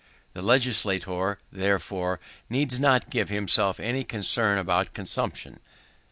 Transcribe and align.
The 0.33 0.41
legislator, 0.41 1.37
therefore, 1.51 2.19
needs 2.49 2.79
not 2.79 3.11
give 3.11 3.29
himself 3.29 3.79
any 3.79 4.03
concern 4.03 4.57
about 4.57 4.95
consumption. 4.95 5.59